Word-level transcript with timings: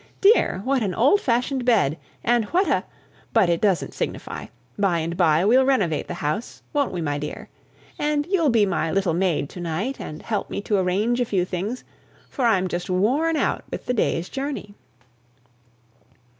Dear! 0.19 0.61
what 0.63 0.81
an 0.81 0.95
old 0.95 1.21
fashioned 1.21 1.63
bed! 1.63 1.95
And 2.23 2.45
what 2.45 2.67
a 2.67 2.85
But 3.33 3.49
it 3.49 3.61
doesn't 3.61 3.93
signify. 3.93 4.47
By 4.75 4.97
and 4.97 5.15
by 5.15 5.45
we'll 5.45 5.63
renovate 5.63 6.07
the 6.07 6.15
house 6.15 6.63
won't 6.73 6.91
we, 6.91 7.01
my 7.01 7.19
dear? 7.19 7.49
And 7.99 8.25
you'll 8.25 8.49
be 8.49 8.65
my 8.65 8.89
little 8.91 9.13
maid 9.13 9.47
to 9.49 9.59
night, 9.59 9.99
and 9.99 10.23
help 10.23 10.49
me 10.49 10.59
to 10.61 10.77
arrange 10.79 11.21
a 11.21 11.25
few 11.25 11.45
things, 11.45 11.83
for 12.31 12.45
I'm 12.45 12.67
just 12.67 12.89
worn 12.89 13.35
out 13.37 13.61
with 13.69 13.85
the 13.85 13.93
day's 13.93 14.27
journey." 14.27 14.73